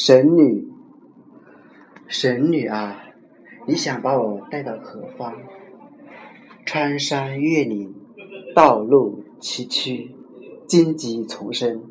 [0.00, 0.68] 神女，
[2.06, 3.02] 神女啊，
[3.66, 5.34] 你想把我带到何方？
[6.64, 7.92] 穿山越岭，
[8.54, 10.12] 道路崎岖，
[10.68, 11.82] 荆棘丛生，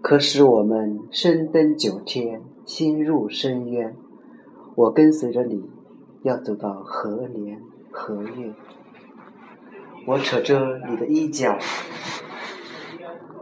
[0.00, 3.96] 可使我们身登九天，心入深渊。
[4.76, 5.68] 我跟随着你，
[6.22, 8.54] 要走到何年何月？
[10.06, 11.58] 我扯着你的衣角，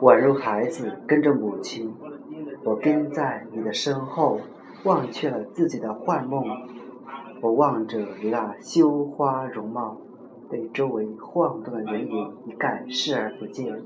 [0.00, 1.92] 宛如孩子跟着母亲。
[2.64, 4.40] 我跟在你的身后，
[4.84, 6.44] 忘却了自己的幻梦。
[7.40, 9.96] 我望着你那羞花容貌，
[10.50, 13.82] 被周围晃动的人影一概视而不见，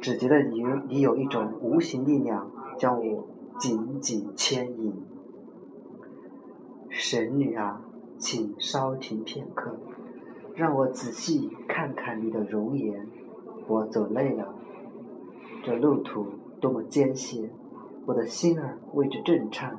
[0.00, 3.26] 只觉得你你有一种无形力量将我
[3.58, 4.94] 紧紧牵引。
[6.88, 7.82] 神女啊，
[8.18, 9.76] 请稍停片刻，
[10.54, 13.06] 让我仔细看看你的容颜。
[13.66, 14.54] 我走累了，
[15.64, 16.26] 这路途
[16.60, 17.50] 多么艰险。
[18.06, 19.76] 我的心儿为之震颤，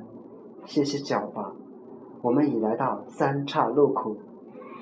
[0.66, 1.50] 歇歇脚吧。
[2.20, 4.14] 我们已来到三岔路口，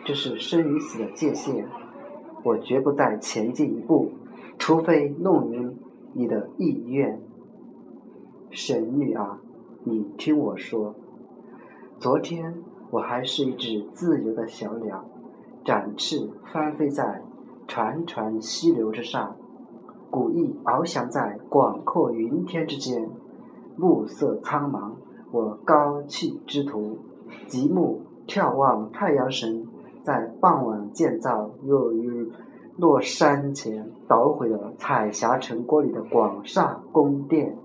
[0.05, 1.64] 这是生与死的界限。
[2.42, 4.11] 我绝不再前进一步，
[4.58, 5.77] 除非弄晕
[6.12, 7.20] 你的意愿。
[8.50, 9.38] 神女啊，
[9.84, 10.97] 你听我说，
[12.00, 12.53] 昨天
[12.91, 15.05] 我还是一只自由的小鸟，
[15.64, 17.22] 展翅翻飞在
[17.69, 19.36] 潺潺溪流之上，
[20.10, 23.08] 古意翱翔在广阔云天之间。
[23.77, 24.92] 暮色苍茫，
[25.30, 26.98] 我高气之徒，
[27.46, 29.66] 极目眺望太阳神
[30.02, 32.30] 在傍晚建造又于
[32.77, 37.56] 落山前捣毁了彩霞城郭里的广厦宫殿。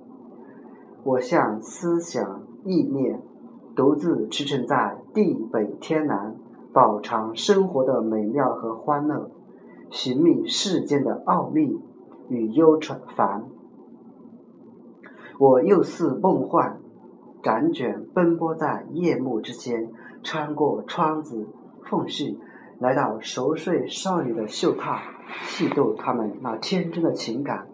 [1.04, 3.22] 我向思想意念，
[3.76, 6.36] 独自驰骋在地北天南，
[6.72, 9.30] 饱尝生活的美妙和欢乐，
[9.90, 11.80] 寻觅世间的奥秘
[12.30, 13.46] 与忧愁烦。
[15.42, 16.78] 我又似梦幻，
[17.42, 19.90] 辗转奔波在夜幕之间，
[20.22, 21.48] 穿过窗子
[21.86, 22.40] 缝隙，
[22.78, 25.00] 来到熟睡少女的绣榻，
[25.46, 27.68] 细度他们那天真的情感，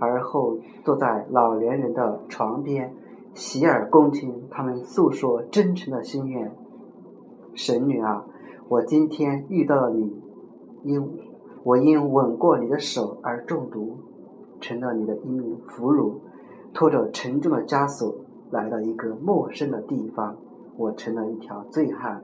[0.00, 2.92] 而后坐在老年人的床边，
[3.34, 6.50] 洗耳恭听他们诉说真诚的心愿。
[7.54, 8.24] 神女啊，
[8.68, 10.12] 我今天遇到了你，
[10.82, 11.08] 因
[11.62, 13.96] 我因吻过你的手而中毒，
[14.60, 16.25] 成了你的一名俘虏。
[16.76, 18.14] 拖着沉重的枷锁
[18.50, 20.36] 来到一个陌生的地方，
[20.76, 22.22] 我成了一条醉汉，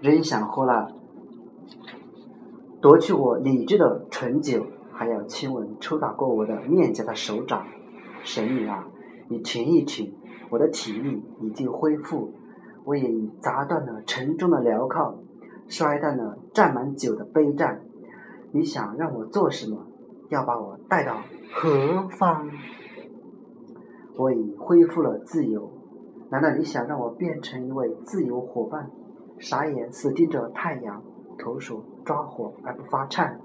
[0.00, 0.92] 仍想喝了
[2.80, 7.66] 夺去我理智的醇酒，还要亲吻抽打过我的面颊的手掌。
[8.22, 8.86] 神女啊，
[9.28, 10.14] 你停一停，
[10.48, 12.32] 我的体力已经恢复，
[12.84, 15.16] 我也已砸断了沉重的镣铐，
[15.66, 17.80] 摔断了沾满酒的杯盏。
[18.52, 19.88] 你想让我做什么？
[20.28, 21.16] 要把我带到
[21.52, 22.48] 何方？
[24.16, 25.70] 我已恢复了自由，
[26.30, 28.90] 难道你想让我变成一位自由伙伴，
[29.38, 31.02] 傻眼死盯着太阳，
[31.38, 33.38] 投手抓火而不发颤？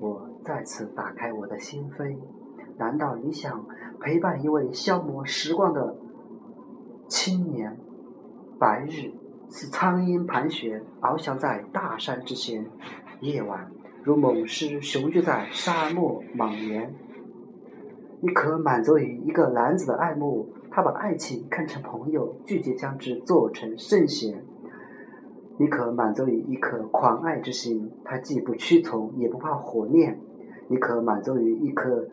[0.00, 2.18] 我再次打开我的心扉，
[2.76, 3.64] 难道你想
[4.00, 5.96] 陪伴一位消磨时光的
[7.08, 7.76] 青年？
[8.58, 9.12] 白日
[9.48, 12.64] 似苍鹰盘旋，翱翔在大山之前；
[13.20, 13.70] 夜晚
[14.02, 16.92] 如猛狮雄踞在沙漠莽原。
[18.20, 24.44] 你可满足于一个男子的爱慕，他把爱情看成朋友，拒绝将之做成圣贤。
[25.56, 30.18] 你可满足于一颗狂爱之心，他既不屈从，也不怕火炼。
[30.68, 32.06] 你可满足于一颗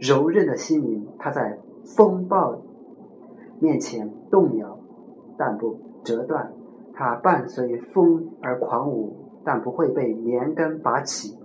[0.00, 1.58] 柔韧的心灵，他在
[1.96, 2.60] 风暴
[3.60, 4.78] 面前动摇，
[5.36, 6.52] 但不折断。
[6.92, 11.38] 他伴随风而狂舞，但不会被连根拔起。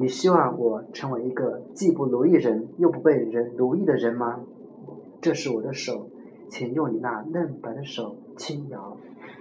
[0.00, 4.40] 你希望我成为一个既不奴役人又不被人奴役的人吗？
[5.20, 6.08] 这是我的手，
[6.48, 8.96] 请用你那嫩白的手轻摇；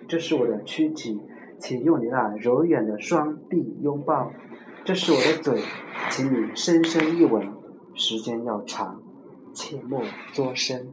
[0.06, 1.22] 这是我的躯体，
[1.58, 4.34] 请用你那柔软的双臂拥抱；
[4.84, 5.62] 这是我的嘴，
[6.10, 7.54] 请你深深一吻。
[7.94, 9.02] 时间要长，
[9.54, 10.02] 切莫
[10.34, 10.88] 作声。